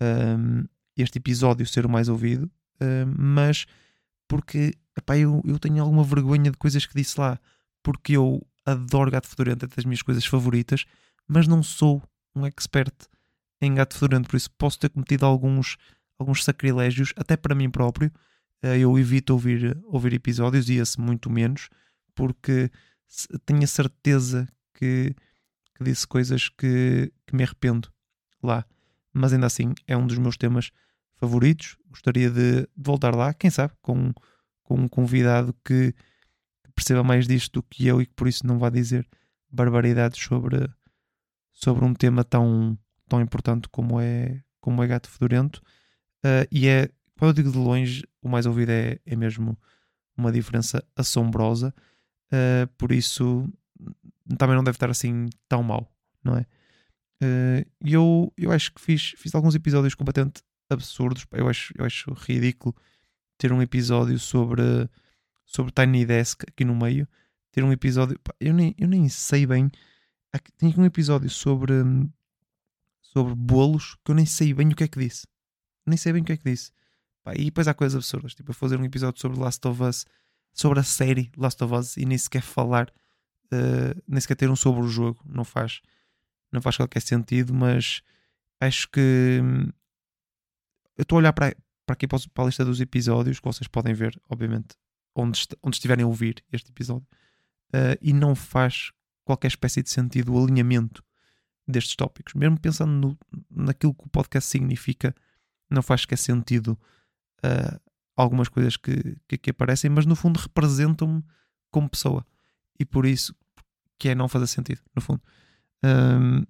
um, 0.02 0.66
este 0.96 1.18
episódio 1.18 1.66
ser 1.66 1.86
o 1.86 1.90
mais 1.90 2.10
ouvido, 2.10 2.50
um, 2.82 3.14
mas 3.18 3.66
porque 4.28 4.74
epá, 4.98 5.18
eu, 5.18 5.42
eu 5.46 5.60
tenho 5.60 5.82
alguma 5.82 6.04
vergonha 6.04 6.52
de 6.52 6.58
coisas 6.58 6.86
que 6.86 6.96
disse 6.96 7.20
lá, 7.20 7.40
porque 7.84 8.14
eu 8.14 8.46
adoro 8.66 9.12
gato 9.12 9.28
fedorento, 9.28 9.66
é 9.66 9.68
das 9.68 9.86
minhas 9.86 10.02
coisas 10.02 10.26
favoritas, 10.26 10.86
mas 11.28 11.48
não 11.48 11.64
sou 11.64 12.02
um 12.36 12.46
expert 12.46 12.94
em 13.62 13.76
gato 13.76 13.96
fedorento, 13.96 14.30
por 14.30 14.38
isso 14.38 14.52
posso 14.52 14.80
ter 14.80 14.90
cometido 14.90 15.26
alguns, 15.26 15.78
alguns 16.20 16.44
sacrilégios, 16.44 17.14
até 17.16 17.36
para 17.38 17.56
mim 17.56 17.70
próprio. 17.70 18.12
Uh, 18.64 18.76
eu 18.76 18.98
evito 18.98 19.34
ouvir, 19.34 19.78
ouvir 19.86 20.14
episódios 20.14 20.70
e 20.70 20.76
esse 20.76 21.00
muito 21.00 21.30
menos, 21.30 21.70
porque 22.16 22.72
tenho 23.46 23.64
a 23.64 23.68
certeza 23.68 24.48
que, 24.74 25.16
que 25.76 25.84
disse 25.84 26.08
coisas 26.08 26.50
que, 26.50 27.12
que 27.26 27.36
me 27.36 27.44
arrependo 27.44 27.90
lá 28.42 28.66
mas 29.18 29.34
ainda 29.34 29.48
assim 29.48 29.74
é 29.88 29.98
um 29.98 30.06
dos 30.06 30.18
meus 30.18 30.38
temas 30.38 30.72
favoritos. 31.16 31.76
Gostaria 31.90 32.30
de, 32.30 32.62
de 32.62 32.68
voltar 32.78 33.16
lá, 33.16 33.34
quem 33.34 33.50
sabe, 33.50 33.74
com, 33.82 34.14
com 34.68 34.76
um 34.76 34.88
convidado 34.88 35.56
que, 35.64 35.96
perceba 36.76 37.04
mais 37.04 37.26
disto 37.26 37.54
do 37.54 37.64
que 37.64 37.88
eu 37.88 38.02
e 38.02 38.06
que 38.06 38.14
por 38.14 38.28
isso 38.28 38.46
não 38.46 38.60
vá 38.60 38.70
dizer 38.70 39.08
barbaridades 39.50 40.22
sobre, 40.22 40.70
sobre 41.52 41.86
um 41.86 41.94
tema 41.94 42.24
tão, 42.24 42.78
tão 43.08 43.22
importante 43.22 43.70
como 43.70 44.00
é, 44.00 44.44
como 44.60 44.84
é 44.84 44.88
Gato 44.88 45.10
Fedorento. 45.10 45.62
Uh, 46.24 46.46
e 46.52 46.68
é, 46.68 46.90
quando 47.18 47.30
eu 47.30 47.34
digo 47.34 47.52
de 47.52 47.58
longe, 47.58 48.04
o 48.22 48.30
mais 48.30 48.46
ouvido 48.46 48.70
é, 48.70 49.00
é 49.06 49.16
mesmo 49.16 49.58
uma 50.16 50.32
diferença 50.32 50.84
assombrosa. 50.96 51.74
Uh, 52.28 52.68
por 52.78 52.92
isso, 52.92 53.50
também 54.38 54.56
não 54.56 54.64
deve 54.64 54.76
estar 54.76 54.90
assim 54.90 55.30
tão 55.48 55.64
mal, 55.64 55.90
não 56.24 56.38
é? 56.38 56.46
E 57.84 57.94
eu, 57.94 58.32
eu 58.38 58.52
acho 58.52 58.72
que 58.72 58.80
fiz, 58.80 59.16
fiz 59.18 59.34
alguns 59.34 59.56
episódios 59.56 59.96
completamente 59.96 60.44
absurdos. 60.70 61.26
Eu 61.32 61.50
acho, 61.50 61.74
eu 61.76 61.86
acho 61.86 62.14
ridículo 62.14 62.76
ter 63.38 63.52
um 63.52 63.62
episódio 63.62 64.18
sobre, 64.20 64.90
sobre 65.46 65.72
Tiny 65.72 66.06
Desk 66.06 66.44
aqui 66.48 66.66
no 66.66 66.76
meio. 66.76 67.08
Ter 67.52 67.64
um 67.64 67.72
episódio. 67.72 68.20
Pá, 68.20 68.34
eu, 68.40 68.54
nem, 68.54 68.76
eu 68.78 68.88
nem 68.88 69.08
sei 69.10 69.46
bem. 69.46 69.70
Tinha 70.58 70.74
um 70.78 70.86
episódio 70.86 71.30
sobre, 71.30 71.74
sobre 73.02 73.34
bolos 73.36 73.96
que 74.04 74.12
eu 74.12 74.16
nem 74.16 74.26
sei 74.26 74.54
bem 74.54 74.70
o 74.70 74.76
que 74.76 74.84
é 74.84 74.88
que 74.88 75.00
disse. 75.00 75.26
Nem 75.86 75.98
sei 75.98 76.14
bem 76.14 76.22
o 76.22 76.26
que 76.26 76.34
é 76.34 76.38
que 76.38 76.50
disse. 76.50 76.72
Pá, 77.24 77.34
e 77.36 77.46
depois 77.46 77.68
há 77.68 77.74
coisas 77.74 77.96
absurdas. 77.96 78.36
Tipo, 78.36 78.54
fazer 78.54 78.80
um 78.80 78.86
episódio 78.86 79.20
sobre 79.20 79.40
Last 79.40 79.66
of 79.68 79.82
Us. 79.84 80.06
Sobre 80.54 80.80
a 80.80 80.84
série 80.84 81.32
Last 81.38 81.64
of 81.64 81.74
Us 81.74 81.98
e 81.98 82.06
nem 82.06 82.18
sequer 82.18 82.42
falar. 82.42 82.92
Uh, 83.46 84.02
nem 84.08 84.20
sequer 84.20 84.36
ter 84.36 84.50
um 84.50 84.56
sobre 84.56 84.82
o 84.82 84.88
jogo. 84.88 85.20
Não 85.26 85.44
faz 85.44 85.82
não 86.52 86.62
faz 86.62 86.78
qualquer 86.78 87.02
sentido, 87.02 87.54
mas 87.54 88.02
acho 88.60 88.90
que 88.90 89.40
hum, 89.42 89.70
eu 90.98 91.04
estou 91.04 91.18
a 91.18 91.20
olhar 91.20 91.34
para, 91.34 91.56
para 91.88 91.94
aqui 91.94 92.06
para 92.06 92.20
a 92.36 92.46
lista 92.46 92.66
dos 92.66 92.82
episódios 92.82 93.40
que 93.40 93.46
vocês 93.46 93.68
podem 93.68 93.94
ver, 93.94 94.22
obviamente, 94.30 94.76
onde, 95.16 95.48
onde 95.64 95.78
estiverem 95.78 96.04
a 96.04 96.08
ouvir 96.08 96.44
este 96.52 96.70
episódio, 96.70 97.08
uh, 97.74 97.98
e 98.02 98.12
não 98.12 98.36
faz 98.36 98.92
qualquer 99.24 99.48
espécie 99.48 99.82
de 99.82 99.90
sentido 99.90 100.34
o 100.34 100.44
alinhamento 100.44 101.02
destes 101.66 101.96
tópicos. 101.96 102.34
Mesmo 102.34 102.60
pensando 102.60 102.92
no, 102.92 103.18
naquilo 103.50 103.94
que 103.94 104.06
o 104.06 104.10
podcast 104.10 104.50
significa, 104.50 105.16
não 105.70 105.82
faz 105.82 106.04
qualquer 106.04 106.18
sentido 106.18 106.78
uh, 107.44 107.80
algumas 108.18 108.50
coisas 108.50 108.76
que, 108.76 109.18
que 109.26 109.36
aqui 109.36 109.50
aparecem, 109.52 109.90
mas 109.90 110.06
no 110.06 110.16
fundo 110.16 110.38
representam-me 110.38 111.24
como 111.72 111.90
pessoa. 111.90 112.26
E 112.78 112.84
por 112.84 113.06
isso 113.06 113.34
que 113.98 114.10
é 114.10 114.16
não 114.16 114.28
fazer 114.28 114.48
sentido, 114.48 114.82
no 114.94 115.02
fundo. 115.02 115.22
Um, 115.84 116.44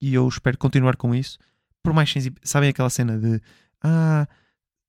e 0.00 0.12
eu 0.12 0.26
espero 0.28 0.58
continuar 0.58 0.96
com 0.96 1.14
isso. 1.14 1.38
Por 1.82 1.92
mais 1.92 2.12
sabem 2.42 2.68
aquela 2.68 2.90
cena 2.90 3.16
de 3.18 3.40
ah, 3.80 4.26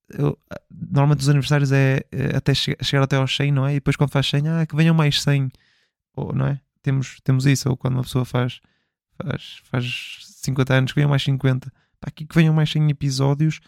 eu, 0.09 0.37
normalmente 0.69 1.21
os 1.21 1.29
aniversários 1.29 1.71
é, 1.71 2.01
é 2.11 2.35
até 2.35 2.53
che 2.53 2.75
chegar 2.81 3.03
até 3.03 3.15
aos 3.15 3.35
100, 3.35 3.51
não 3.51 3.65
é? 3.65 3.71
E 3.71 3.75
depois 3.75 3.95
quando 3.95 4.11
faz 4.11 4.27
100, 4.27 4.47
ah, 4.47 4.65
que 4.65 4.75
venham 4.75 4.93
mais 4.93 5.21
100, 5.21 5.51
ou, 6.15 6.33
não 6.33 6.47
é? 6.47 6.59
Temos, 6.81 7.19
temos 7.23 7.45
isso, 7.45 7.69
ou 7.69 7.77
quando 7.77 7.95
uma 7.95 8.03
pessoa 8.03 8.25
faz, 8.25 8.59
faz, 9.17 9.61
faz 9.63 10.19
50 10.43 10.73
anos, 10.73 10.91
que 10.91 10.95
venham 10.95 11.09
mais 11.09 11.23
50. 11.23 11.71
Pá, 11.99 12.07
aqui 12.09 12.25
que 12.25 12.35
venham 12.35 12.53
mais 12.53 12.71
100 12.71 12.89
episódios, 12.89 13.59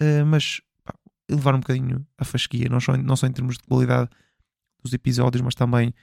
uh, 0.00 0.26
mas 0.26 0.60
pá, 0.84 0.94
elevar 1.28 1.54
um 1.54 1.60
bocadinho 1.60 2.06
a 2.18 2.24
fasquia, 2.24 2.68
não 2.68 2.80
só, 2.80 2.96
não 2.96 3.16
só 3.16 3.26
em 3.26 3.32
termos 3.32 3.56
de 3.56 3.62
qualidade 3.64 4.10
dos 4.82 4.92
episódios, 4.92 5.40
mas 5.40 5.54
também 5.54 5.94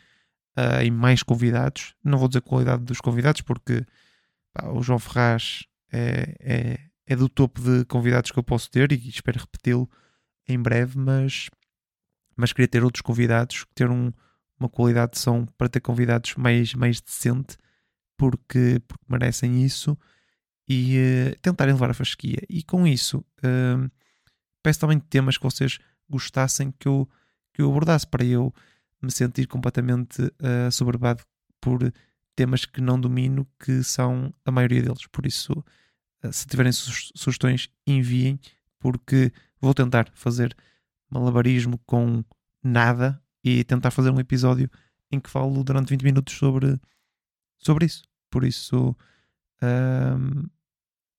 uh, 0.58 0.82
em 0.82 0.92
mais 0.92 1.22
convidados. 1.22 1.94
Não 2.04 2.18
vou 2.18 2.28
dizer 2.28 2.42
qualidade 2.42 2.84
dos 2.84 3.00
convidados, 3.00 3.42
porque 3.42 3.86
pá, 4.54 4.68
o 4.70 4.82
João 4.82 5.00
Ferraz 5.00 5.66
é, 5.92 6.36
é, 6.40 6.80
é, 7.08 7.16
do 7.16 7.30
topo 7.30 7.62
de 7.62 7.86
convidados 7.86 8.32
que 8.32 8.40
eu 8.40 8.44
posso 8.44 8.70
ter 8.70 8.92
e 8.92 9.10
espero 9.10 9.40
repeti-lo 9.40 9.90
em 10.48 10.60
breve, 10.60 10.98
mas, 10.98 11.50
mas 12.36 12.54
queria 12.54 12.68
ter 12.68 12.84
outros 12.84 13.02
convidados, 13.02 13.66
ter 13.74 13.90
um, 13.90 14.12
uma 14.60 14.70
qualidade 14.70 15.14
de 15.14 15.20
som 15.20 15.46
para 15.58 15.70
ter 15.70 15.82
convidados 15.82 16.36
mais, 16.36 16.74
mais 16.74 17.02
decente, 17.02 17.58
porque, 18.18 18.82
porque 18.88 19.06
merecem 19.08 19.64
isso 19.64 19.98
e 20.68 20.98
uh, 20.98 21.40
tentarem 21.42 21.74
levar 21.74 21.92
a 21.92 21.94
fasquia. 21.94 22.42
E 22.50 22.64
com 22.64 22.88
isso, 22.88 23.20
uh, 23.40 23.92
peço 24.64 24.80
também 24.80 25.00
temas 25.00 25.38
que 25.38 25.44
vocês 25.44 25.80
gostassem 26.10 26.72
que 26.72 26.88
eu, 26.88 27.10
que 27.54 27.62
eu 27.62 27.70
abordasse 27.70 28.08
para 28.08 28.24
eu 28.24 28.54
me 29.02 29.12
sentir 29.12 29.48
completamente 29.48 30.22
uh, 30.22 31.06
por 31.62 31.80
temas 32.36 32.66
que 32.66 32.82
não 32.82 33.00
domino, 33.00 33.48
que 33.60 33.84
são 33.84 34.34
a 34.44 34.52
maioria 34.52 34.82
deles. 34.84 35.08
Por 35.12 35.26
isso, 35.26 35.64
se 36.32 36.48
tiverem 36.48 36.72
su 36.72 36.92
sugestões, 37.16 37.70
enviem, 37.86 38.40
porque 38.80 39.32
vou 39.60 39.74
tentar 39.74 40.10
fazer 40.14 40.56
malabarismo 41.10 41.80
com 41.86 42.24
nada 42.64 43.22
e 43.44 43.64
tentar 43.64 43.92
fazer 43.92 44.10
um 44.10 44.20
episódio 44.20 44.70
em 45.12 45.20
que 45.20 45.30
falo 45.30 45.64
durante 45.64 45.90
20 45.90 46.04
minutos 46.04 46.36
sobre, 46.36 46.80
sobre 47.58 47.86
isso. 47.86 48.04
Por 48.30 48.44
isso, 48.44 48.96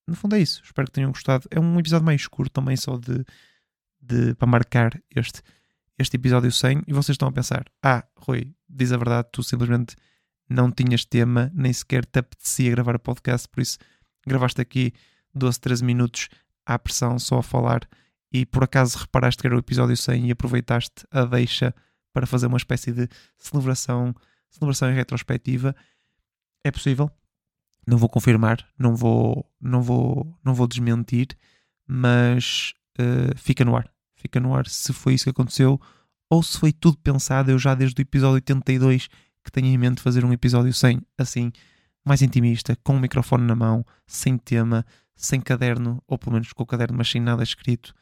no 0.07 0.15
fundo 0.15 0.35
é 0.35 0.39
isso. 0.39 0.61
Espero 0.63 0.87
que 0.87 0.93
tenham 0.93 1.11
gostado. 1.11 1.47
É 1.49 1.59
um 1.59 1.79
episódio 1.79 2.05
mais 2.05 2.27
curto 2.27 2.51
também, 2.51 2.75
só 2.75 2.97
de, 2.97 3.25
de 4.01 4.35
para 4.35 4.47
marcar 4.47 5.01
este 5.15 5.41
este 5.97 6.15
episódio 6.15 6.51
100 6.51 6.83
e 6.87 6.93
vocês 6.93 7.15
estão 7.15 7.27
a 7.27 7.31
pensar: 7.31 7.65
ah, 7.81 8.05
Rui, 8.15 8.53
diz 8.69 8.91
a 8.91 8.97
verdade, 8.97 9.29
tu 9.31 9.43
simplesmente 9.43 9.95
não 10.49 10.71
tinhas 10.71 11.03
tema, 11.03 11.51
nem 11.53 11.73
sequer 11.73 12.05
te 12.05 12.19
apetecia 12.19 12.71
gravar 12.71 12.95
o 12.95 12.99
podcast, 12.99 13.47
por 13.49 13.61
isso 13.61 13.77
gravaste 14.27 14.61
aqui 14.61 14.93
12, 15.33 15.59
13 15.59 15.83
minutos 15.83 16.29
à 16.65 16.77
pressão 16.77 17.17
só 17.17 17.39
a 17.39 17.43
falar 17.43 17.87
e 18.31 18.45
por 18.45 18.63
acaso 18.63 18.97
reparaste 18.97 19.41
que 19.41 19.47
era 19.47 19.55
o 19.55 19.59
episódio 19.59 19.95
100 19.95 20.27
e 20.27 20.31
aproveitaste 20.31 21.05
a 21.11 21.23
deixa 21.25 21.73
para 22.13 22.25
fazer 22.25 22.47
uma 22.47 22.57
espécie 22.57 22.91
de 22.91 23.07
celebração, 23.37 24.13
celebração 24.49 24.91
em 24.91 24.95
retrospectiva. 24.95 25.75
É 26.63 26.71
possível. 26.71 27.09
Não 27.85 27.97
vou 27.97 28.09
confirmar, 28.09 28.67
não 28.77 28.95
vou, 28.95 29.49
não 29.61 29.81
vou, 29.81 30.37
não 30.43 30.53
vou 30.53 30.67
desmentir, 30.67 31.27
mas 31.87 32.73
uh, 32.99 33.37
fica 33.37 33.63
no 33.63 33.77
ar 33.77 33.89
fica 34.17 34.39
no 34.39 34.53
ar 34.53 34.67
se 34.67 34.91
foi 34.91 35.13
isso 35.13 35.23
que 35.23 35.29
aconteceu 35.29 35.79
ou 36.29 36.43
se 36.43 36.57
foi 36.57 36.73
tudo 36.73 36.97
pensado. 36.97 37.49
Eu 37.49 37.57
já 37.57 37.73
desde 37.73 37.99
o 37.99 38.03
episódio 38.03 38.35
82 38.35 39.07
que 39.43 39.51
tenho 39.51 39.67
em 39.67 39.77
mente 39.77 40.01
fazer 40.01 40.25
um 40.25 40.33
episódio 40.33 40.73
sem, 40.73 41.01
assim, 41.17 41.51
mais 42.07 42.21
intimista, 42.21 42.75
com 42.77 42.93
o 42.93 42.95
um 42.97 42.99
microfone 42.99 43.43
na 43.43 43.55
mão, 43.55 43.85
sem 44.05 44.37
tema, 44.37 44.85
sem 45.15 45.41
caderno, 45.41 46.01
ou 46.07 46.17
pelo 46.17 46.33
menos 46.33 46.53
com 46.53 46.63
o 46.63 46.65
caderno, 46.65 46.97
mas 46.97 47.09
sem 47.09 47.21
nada 47.21 47.43
escrito, 47.43 47.93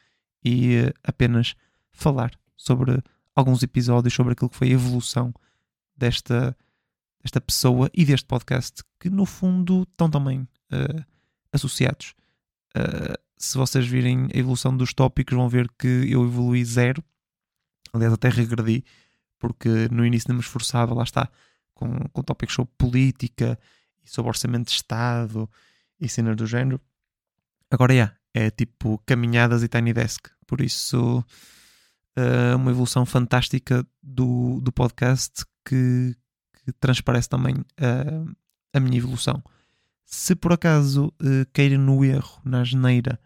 e 0.44 0.78
uh, 0.78 0.94
apenas 1.04 1.56
falar 1.92 2.32
sobre 2.56 3.02
alguns 3.36 3.64
episódios, 3.64 4.14
sobre 4.14 4.34
aquilo 4.34 4.50
que 4.50 4.56
foi 4.56 4.70
a 4.70 4.74
evolução 4.74 5.34
desta, 5.96 6.56
desta 7.22 7.42
pessoa 7.42 7.90
e 7.94 8.06
deste 8.06 8.26
podcast, 8.26 8.84
que 9.00 9.10
no 9.10 9.26
fundo 9.26 9.84
estão 9.84 10.10
também 10.10 10.42
uh, 10.42 11.06
associados. 11.52 12.14
Uh, 12.78 13.18
se 13.38 13.58
vocês 13.58 13.88
virem 13.88 14.28
a 14.34 14.38
evolução 14.38 14.76
dos 14.76 14.94
tópicos, 14.94 15.36
vão 15.36 15.50
ver 15.50 15.70
que 15.78 15.88
eu 16.10 16.24
evolui 16.24 16.64
zero. 16.64 17.04
Aliás, 17.94 18.14
até 18.14 18.30
regredi, 18.30 18.84
porque 19.40 19.88
no 19.90 20.06
início 20.06 20.30
não 20.30 20.36
me 20.36 20.42
esforçava, 20.42 20.94
lá 20.94 21.04
está, 21.04 21.30
com, 21.74 22.08
com 22.12 22.22
tópicos 22.24 22.56
sobre 22.56 22.74
política 22.78 23.60
e 24.06 24.10
sobre 24.10 24.30
orçamento 24.30 24.68
de 24.68 24.74
Estado 24.74 25.50
e 26.00 26.08
cenas 26.08 26.36
do 26.36 26.46
género. 26.46 26.80
Agora, 27.70 27.94
yeah, 27.94 28.16
é 28.34 28.50
tipo 28.50 29.02
caminhadas 29.06 29.64
e 29.64 29.68
tiny 29.68 29.94
desk. 29.94 30.30
Por 30.46 30.62
isso, 30.62 31.24
uh, 32.18 32.56
uma 32.56 32.72
evolução 32.72 33.06
fantástica 33.06 33.86
do, 34.02 34.60
do 34.62 34.72
podcast 34.72 35.46
que, 35.66 36.16
que 36.54 36.72
transparece 36.74 37.30
também 37.30 37.56
uh, 37.56 38.36
a 38.74 38.80
minha 38.80 38.98
evolução. 38.98 39.44
Se 40.06 40.36
por 40.36 40.54
acaso 40.54 41.12
uh, 41.22 41.78
no 41.80 42.06
erro, 42.06 42.40
na 42.44 42.64
geneira, 42.64 43.20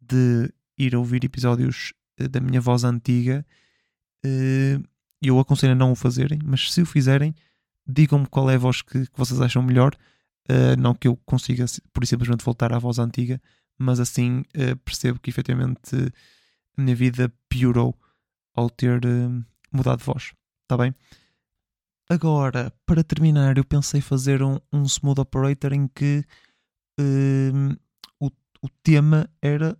de 0.00 0.52
ir 0.76 0.96
ouvir 0.96 1.24
episódios 1.24 1.92
da 2.30 2.40
minha 2.40 2.60
voz 2.60 2.84
antiga, 2.84 3.44
eu 5.22 5.38
aconselho 5.38 5.72
a 5.72 5.76
não 5.76 5.92
o 5.92 5.94
fazerem, 5.94 6.38
mas 6.44 6.72
se 6.72 6.80
o 6.82 6.86
fizerem, 6.86 7.34
digam-me 7.86 8.26
qual 8.26 8.50
é 8.50 8.54
a 8.54 8.58
voz 8.58 8.82
que, 8.82 9.06
que 9.06 9.18
vocês 9.18 9.40
acham 9.40 9.62
melhor. 9.62 9.94
Uh, 10.48 10.80
não 10.80 10.94
que 10.94 11.08
eu 11.08 11.16
consiga, 11.24 11.64
por 11.92 12.06
simplesmente, 12.06 12.44
voltar 12.44 12.72
à 12.72 12.78
voz 12.78 12.98
antiga, 12.98 13.40
mas 13.78 14.00
assim 14.00 14.42
percebo 14.84 15.18
que 15.18 15.28
efetivamente 15.28 15.94
a 16.76 16.80
minha 16.80 16.96
vida 16.96 17.30
piorou 17.46 17.94
ao 18.54 18.70
ter 18.70 19.00
mudado 19.70 19.98
de 19.98 20.04
voz. 20.04 20.32
Está 20.62 20.78
bem? 20.78 20.94
Agora, 22.08 22.72
para 22.86 23.02
terminar, 23.02 23.58
eu 23.58 23.64
pensei 23.64 24.00
fazer 24.00 24.42
um, 24.42 24.58
um 24.72 24.84
smooth 24.84 25.20
operator 25.20 25.72
em 25.72 25.88
que 25.88 26.24
uh, 27.00 27.76
o, 28.20 28.30
o 28.62 28.68
tema 28.82 29.28
era 29.42 29.76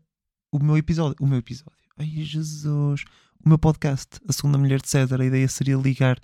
o 0.51 0.59
meu 0.59 0.77
episódio. 0.77 1.17
O 1.21 1.27
meu 1.27 1.39
episódio. 1.39 1.73
Ai, 1.97 2.07
Jesus. 2.07 3.05
O 3.45 3.49
meu 3.49 3.59
podcast, 3.59 4.19
A 4.29 4.33
Segunda 4.33 4.59
Mulher 4.59 4.81
de 4.81 4.89
César. 4.89 5.21
A 5.21 5.25
ideia 5.25 5.47
seria 5.49 5.77
ligar 5.77 6.19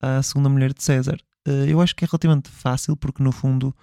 à 0.00 0.22
Segunda 0.22 0.48
Mulher 0.48 0.72
de 0.72 0.82
César. 0.82 1.18
Uh, 1.46 1.66
eu 1.66 1.80
acho 1.80 1.94
que 1.94 2.04
é 2.04 2.08
relativamente 2.08 2.48
fácil, 2.48 2.96
porque 2.96 3.22
no 3.22 3.32
fundo, 3.32 3.74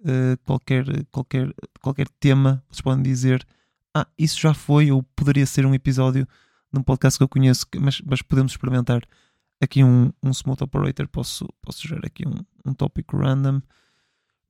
uh, 0.00 0.36
qualquer, 0.44 0.84
qualquer, 1.10 1.52
qualquer 1.80 2.08
tema, 2.20 2.62
vocês 2.68 2.82
podem 2.82 3.02
dizer, 3.02 3.46
ah, 3.94 4.06
isso 4.18 4.40
já 4.40 4.52
foi, 4.52 4.90
ou 4.90 5.02
poderia 5.02 5.46
ser 5.46 5.64
um 5.64 5.74
episódio 5.74 6.26
de 6.72 6.78
um 6.78 6.82
podcast 6.82 7.18
que 7.18 7.22
eu 7.22 7.28
conheço, 7.28 7.66
mas, 7.80 8.00
mas 8.02 8.22
podemos 8.22 8.52
experimentar 8.52 9.02
aqui 9.60 9.82
um, 9.82 10.12
um 10.22 10.30
smooth 10.30 10.62
operator, 10.62 11.08
posso, 11.08 11.48
posso 11.62 11.86
gerar 11.86 12.06
aqui 12.06 12.26
um, 12.26 12.44
um 12.64 12.74
tópico 12.74 13.16
random. 13.16 13.60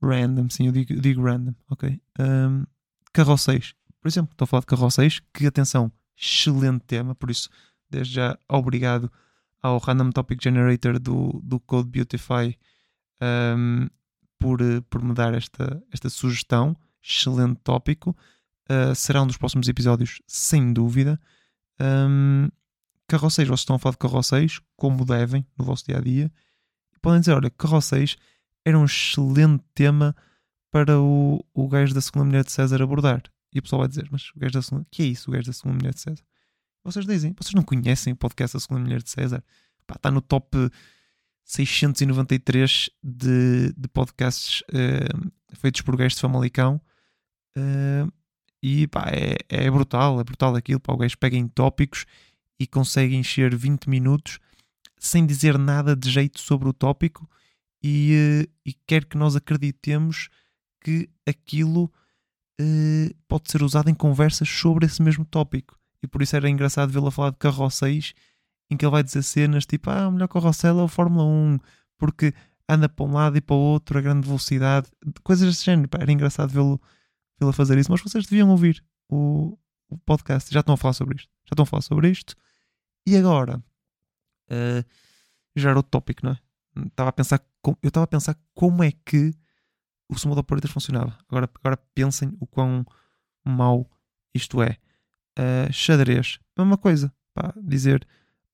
Random, 0.01 0.49
sim, 0.49 0.67
eu 0.67 0.71
digo, 0.71 0.99
digo 0.99 1.23
random, 1.23 1.53
ok? 1.69 2.01
Um, 2.19 2.65
carroceiros. 3.11 3.73
Por 4.01 4.07
exemplo, 4.07 4.31
estou 4.31 4.45
a 4.45 4.47
falar 4.47 4.61
de 4.61 4.67
carroceiros, 4.67 5.21
que 5.33 5.45
atenção, 5.45 5.91
excelente 6.15 6.83
tema, 6.85 7.15
por 7.15 7.29
isso, 7.31 7.49
desde 7.89 8.15
já, 8.15 8.37
obrigado 8.47 9.11
ao 9.61 9.77
Random 9.77 10.11
Topic 10.11 10.41
Generator 10.41 10.99
do, 10.99 11.39
do 11.43 11.59
Code 11.59 11.89
Beautify 11.89 12.57
um, 13.21 13.87
por, 14.39 14.59
por 14.89 15.03
me 15.03 15.13
dar 15.13 15.33
esta, 15.33 15.81
esta 15.91 16.09
sugestão. 16.09 16.75
Excelente 17.03 17.59
tópico. 17.63 18.15
Uh, 18.69 18.93
será 18.95 19.21
um 19.21 19.27
dos 19.27 19.37
próximos 19.37 19.67
episódios, 19.67 20.21
sem 20.27 20.71
dúvida. 20.71 21.19
Um, 21.79 22.49
carroceiros, 23.07 23.49
vocês 23.49 23.61
estão 23.61 23.75
a 23.75 23.79
falar 23.79 23.93
de 23.93 23.97
carroceiros, 23.97 24.61
como 24.75 25.05
devem, 25.05 25.45
no 25.57 25.65
vosso 25.65 25.85
dia 25.85 25.97
a 25.97 26.01
dia. 26.01 26.31
Podem 27.01 27.19
dizer: 27.19 27.33
olha, 27.33 27.49
carroceiros 27.49 28.17
era 28.63 28.77
um 28.77 28.85
excelente 28.85 29.63
tema 29.73 30.15
para 30.71 30.99
o, 30.99 31.43
o 31.53 31.67
gajo 31.67 31.93
da 31.93 32.01
segunda 32.01 32.25
mulher 32.25 32.43
de 32.43 32.51
César 32.51 32.81
abordar. 32.81 33.23
E 33.53 33.59
o 33.59 33.61
pessoal 33.61 33.79
vai 33.79 33.89
dizer: 33.89 34.07
Mas 34.11 34.29
o 34.35 34.39
gajo 34.39 34.53
da 34.53 34.61
segunda. 34.61 34.87
que 34.91 35.03
é 35.03 35.05
isso, 35.05 35.29
o 35.29 35.33
gajo 35.33 35.47
da 35.47 35.53
segunda 35.53 35.77
mulher 35.77 35.93
de 35.93 36.01
César? 36.01 36.23
Vocês 36.83 37.05
dizem: 37.05 37.33
Vocês 37.37 37.53
não 37.53 37.63
conhecem 37.63 38.13
o 38.13 38.15
podcast 38.15 38.55
da 38.55 38.59
segunda 38.59 38.81
mulher 38.81 39.01
de 39.01 39.09
César? 39.09 39.43
Pá, 39.85 39.95
está 39.95 40.11
no 40.11 40.21
top 40.21 40.57
693 41.43 42.89
de, 43.03 43.73
de 43.75 43.87
podcasts 43.87 44.61
uh, 44.69 45.31
feitos 45.55 45.81
por 45.81 45.95
gajos 45.95 46.15
de 46.15 46.21
Famalicão. 46.21 46.81
Uh, 47.57 48.11
e 48.61 48.87
pá, 48.87 49.09
é, 49.11 49.37
é 49.49 49.71
brutal, 49.71 50.19
é 50.19 50.23
brutal 50.23 50.55
aquilo. 50.55 50.79
Pá, 50.79 50.93
o 50.93 50.97
gajo 50.97 51.17
pega 51.17 51.37
em 51.37 51.47
tópicos 51.47 52.05
e 52.59 52.67
consegue 52.67 53.15
encher 53.15 53.55
20 53.55 53.89
minutos 53.89 54.39
sem 54.99 55.25
dizer 55.25 55.57
nada 55.57 55.95
de 55.95 56.11
jeito 56.11 56.39
sobre 56.39 56.67
o 56.67 56.73
tópico 56.73 57.27
e, 57.81 58.43
uh, 58.45 58.51
e 58.65 58.73
quer 58.85 59.05
que 59.05 59.17
nós 59.17 59.35
acreditemos 59.35 60.29
que 60.81 61.09
aquilo 61.25 61.85
uh, 62.59 63.15
pode 63.27 63.49
ser 63.49 63.63
usado 63.63 63.89
em 63.89 63.95
conversas 63.95 64.49
sobre 64.49 64.85
esse 64.85 65.01
mesmo 65.01 65.25
tópico. 65.25 65.78
E 66.03 66.07
por 66.07 66.21
isso 66.21 66.35
era 66.35 66.49
engraçado 66.49 66.91
vê-lo 66.91 67.07
a 67.07 67.11
falar 67.11 67.31
de 67.31 67.37
carrosséis 67.37 68.13
em 68.71 68.77
que 68.77 68.85
ele 68.85 68.91
vai 68.91 69.03
dizer 69.03 69.23
cenas 69.23 69.65
tipo: 69.65 69.89
Ah, 69.89 70.07
o 70.07 70.11
melhor 70.11 70.27
carrossel 70.27 70.79
é 70.79 70.83
o 70.83 70.87
Fórmula 70.87 71.25
1, 71.25 71.59
porque 71.97 72.33
anda 72.67 72.87
para 72.87 73.05
um 73.05 73.13
lado 73.13 73.37
e 73.37 73.41
para 73.41 73.55
o 73.55 73.59
outro 73.59 73.97
a 73.97 74.01
grande 74.01 74.27
velocidade, 74.27 74.87
coisas 75.23 75.47
desse 75.47 75.65
género. 75.65 75.89
Era 75.99 76.11
engraçado 76.11 76.51
vê-lo 76.51 76.79
vê 77.41 77.53
fazer 77.53 77.77
isso, 77.77 77.91
mas 77.91 78.01
vocês 78.01 78.25
deviam 78.25 78.49
ouvir 78.49 78.83
o, 79.09 79.57
o, 79.89 79.97
podcast. 79.99 80.53
Já 80.53 80.59
estão 80.59 80.73
a 80.73 80.77
falar 80.77 80.93
sobre 80.93 81.15
isto. 81.15 81.29
Já 81.45 81.53
estão 81.53 81.63
a 81.63 81.65
falar 81.65 81.81
sobre 81.81 82.09
isto. 82.09 82.35
E 83.07 83.15
agora, 83.15 83.57
uh, 84.51 84.85
já 85.55 85.69
era 85.69 85.79
outro 85.79 85.89
tópico, 85.89 86.25
não 86.25 86.33
é? 86.33 86.39
Estava 86.85 87.09
a 87.09 87.13
pensar, 87.13 87.41
eu 87.81 87.87
estava 87.87 88.03
a 88.03 88.07
pensar 88.07 88.37
como 88.53 88.83
é 88.83 88.91
que 88.91 89.33
o 90.09 90.15
Smooth 90.15 90.39
Operator 90.39 90.69
funcionava. 90.69 91.17
Agora, 91.27 91.49
agora 91.63 91.77
pensem 91.93 92.35
o 92.39 92.45
quão 92.45 92.85
mau 93.43 93.89
isto 94.33 94.61
é. 94.61 94.77
Xadrez, 95.71 96.39
mesma 96.57 96.77
coisa. 96.77 97.13
Pá, 97.33 97.53
dizer, 97.55 98.05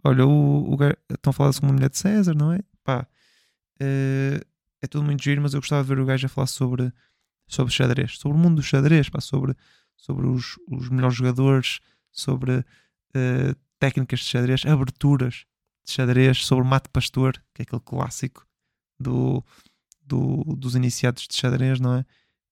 olha, 0.04 0.26
o, 0.26 0.76
o, 0.76 0.78
estão 1.10 1.32
a 1.32 1.34
falar 1.34 1.54
com 1.54 1.66
uma 1.66 1.74
mulher 1.74 1.90
de 1.90 1.98
César, 1.98 2.36
não 2.36 2.52
é? 2.52 2.60
Pá, 2.84 3.08
Uh, 3.82 4.40
é 4.82 4.88
tudo 4.88 5.04
muito 5.04 5.24
giro, 5.24 5.42
mas 5.42 5.54
eu 5.54 5.60
gostava 5.60 5.84
de 5.84 5.90
ver 5.90 6.00
o 6.00 6.06
gajo 6.06 6.26
a 6.26 6.30
falar 6.30 6.48
sobre, 6.48 6.94
sobre 7.48 7.74
xadrez, 7.74 8.18
sobre 8.18 8.38
o 8.38 8.42
mundo 8.42 8.58
do 8.58 8.64
xadrez, 8.64 9.10
pá, 9.10 9.20
sobre, 9.20 9.56
sobre 9.98 10.28
os, 10.28 10.58
os 10.70 10.90
melhores 10.90 11.16
jogadores, 11.16 11.80
sobre 12.12 12.60
uh, 12.60 13.56
técnicas 13.80 14.20
de 14.20 14.26
xadrez, 14.26 14.66
aberturas 14.66 15.46
de 15.84 15.92
xadrez, 15.92 16.46
sobre 16.46 16.66
mate 16.66 16.90
pastor, 16.90 17.34
que 17.54 17.62
é 17.62 17.64
aquele 17.64 17.82
clássico 17.82 18.48
do, 19.00 19.44
do, 20.02 20.44
dos 20.56 20.76
iniciados 20.76 21.28
de 21.28 21.36
xadrez, 21.36 21.80
não 21.80 21.96
é? 21.96 22.06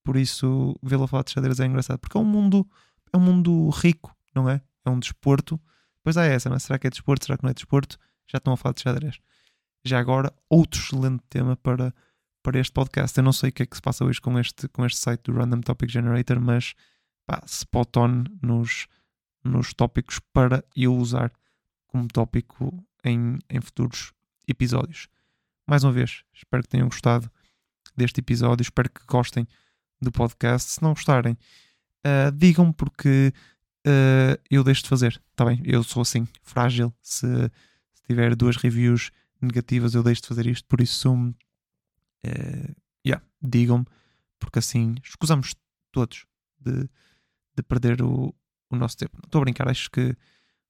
Por 0.04 0.18
isso, 0.18 0.78
vê-lo 0.84 1.08
falar 1.08 1.24
de 1.24 1.32
xadrez 1.32 1.60
é 1.60 1.66
engraçado, 1.66 2.00
porque 2.00 2.18
é 2.18 2.20
um 2.20 2.26
mundo, 2.26 2.68
é 3.14 3.18
um 3.18 3.22
mundo 3.22 3.70
rico, 3.70 4.14
não 4.34 4.50
é? 4.50 4.62
É 4.86 4.90
um 4.90 5.00
desporto. 5.00 5.60
Pois 6.04 6.18
há 6.18 6.26
essa, 6.26 6.50
não 6.50 6.56
é? 6.56 6.60
Será 6.60 6.78
que 6.78 6.88
é 6.88 6.90
desporto? 6.90 7.26
Será 7.26 7.38
que 7.38 7.44
não 7.44 7.50
é 7.50 7.54
desporto? 7.54 7.98
Já 8.28 8.38
estão 8.38 8.54
a 8.54 8.58
falar 8.58 8.74
de 8.74 8.82
xadrez. 8.82 9.20
Já 9.86 10.00
agora, 10.00 10.34
outro 10.50 10.80
excelente 10.80 11.24
tema 11.30 11.56
para, 11.56 11.94
para 12.42 12.60
este 12.60 12.72
podcast. 12.72 13.18
Eu 13.18 13.24
não 13.24 13.34
sei 13.34 13.50
o 13.50 13.54
que 13.54 13.64
é 13.64 13.66
que 13.66 13.76
se 13.76 13.82
passa 13.82 14.04
hoje 14.06 14.20
com 14.20 14.38
este, 14.40 14.68
com 14.70 14.86
este 14.86 15.00
site 15.00 15.24
do 15.24 15.34
Random 15.34 15.62
Topic 15.62 15.90
Generator, 15.90 16.40
mas 16.40 16.74
pá, 17.26 17.42
spot 17.46 17.98
on 17.98 18.24
nos, 18.42 18.88
nos 19.44 19.74
tópicos 19.74 20.20
para 20.32 20.64
eu 20.76 20.96
usar 20.96 21.32
como 21.88 22.08
tópico 22.08 22.86
em, 23.04 23.38
em 23.50 23.62
futuros 23.62 24.14
episódios. 24.48 25.08
Mais 25.68 25.84
uma 25.84 25.92
vez, 25.92 26.24
espero 26.34 26.64
que 26.64 26.70
tenham 26.70 26.88
gostado 26.88 27.32
deste 27.96 28.20
episódio, 28.20 28.64
espero 28.64 28.90
que 28.90 29.06
gostem 29.06 29.48
do 30.02 30.12
podcast. 30.12 30.72
Se 30.72 30.82
não 30.82 30.94
gostarem, 30.94 31.34
uh, 31.34 32.32
digam 32.34 32.72
porque 32.72 33.34
uh, 33.88 34.40
eu 34.50 34.64
deixo 34.64 34.84
de 34.84 34.90
fazer, 34.90 35.22
está 35.32 35.46
bem? 35.46 35.62
Eu 35.64 35.84
sou 35.84 36.02
assim, 36.02 36.28
frágil. 36.42 36.94
Se, 37.02 37.28
se 37.94 38.04
tiver 38.08 38.36
duas 38.36 38.56
reviews 38.58 39.12
negativas, 39.42 39.94
eu 39.94 40.04
deixo 40.04 40.22
de 40.22 40.28
fazer 40.28 40.48
isto. 40.48 40.68
Por 40.68 40.82
isso, 40.82 41.14
uh, 41.14 42.76
yeah, 43.06 43.24
digam-me, 43.42 43.86
porque 44.40 44.60
assim 44.60 44.96
escusamos 45.04 45.56
todos 45.92 46.26
de, 46.60 46.90
de 47.56 47.64
perder 47.64 48.02
o, 48.02 48.34
o 48.70 48.76
nosso 48.76 48.98
tempo. 48.98 49.18
Não 49.18 49.28
estou 49.28 49.40
a 49.40 49.44
brincar, 49.44 49.70
acho 49.70 49.90
que 49.92 50.16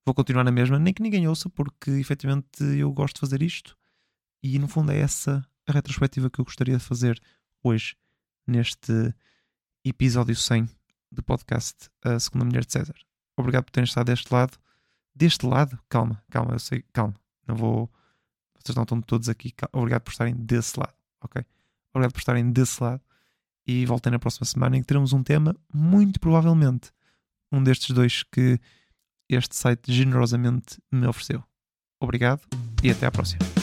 vou 0.05 0.13
continuar 0.13 0.43
na 0.43 0.51
mesma, 0.51 0.77
nem 0.77 0.93
que 0.93 1.01
ninguém 1.01 1.27
ouça, 1.27 1.49
porque 1.49 1.91
efetivamente 1.91 2.63
eu 2.77 2.91
gosto 2.91 3.15
de 3.15 3.21
fazer 3.21 3.41
isto 3.41 3.77
e 4.43 4.59
no 4.59 4.67
fundo 4.67 4.91
é 4.91 4.99
essa 4.99 5.47
a 5.65 5.71
retrospectiva 5.71 6.29
que 6.29 6.39
eu 6.39 6.45
gostaria 6.45 6.77
de 6.77 6.83
fazer 6.83 7.17
hoje, 7.63 7.95
neste 8.45 9.13
episódio 9.85 10.35
100 10.35 10.67
do 11.13 11.23
podcast 11.23 11.89
A 12.03 12.19
Segunda 12.19 12.45
Mulher 12.45 12.65
de 12.65 12.73
César. 12.73 12.95
Obrigado 13.37 13.65
por 13.65 13.71
terem 13.71 13.85
estado 13.85 14.07
deste 14.07 14.33
lado. 14.33 14.57
Deste 15.15 15.45
lado? 15.45 15.79
Calma, 15.87 16.23
calma, 16.29 16.53
eu 16.53 16.59
sei, 16.59 16.83
calma. 16.91 17.15
Não 17.47 17.55
vou 17.55 17.91
vocês 18.63 18.75
não 18.75 18.83
estão 18.83 19.01
todos 19.01 19.27
aqui. 19.27 19.53
Obrigado 19.73 20.03
por 20.03 20.11
estarem 20.11 20.33
desse 20.35 20.79
lado, 20.79 20.93
ok? 21.21 21.43
Obrigado 21.93 22.13
por 22.13 22.19
estarem 22.19 22.51
desse 22.51 22.81
lado. 22.81 23.01
E 23.67 23.85
voltem 23.85 24.11
na 24.11 24.19
próxima 24.19 24.45
semana 24.45 24.77
em 24.77 24.81
que 24.81 24.87
teremos 24.87 25.13
um 25.13 25.23
tema, 25.23 25.55
muito 25.73 26.19
provavelmente, 26.19 26.91
um 27.51 27.63
destes 27.63 27.93
dois 27.93 28.23
que 28.23 28.59
este 29.29 29.55
site 29.55 29.91
generosamente 29.91 30.81
me 30.91 31.07
ofereceu. 31.07 31.43
Obrigado 31.99 32.41
e 32.83 32.91
até 32.91 33.05
à 33.05 33.11
próxima. 33.11 33.62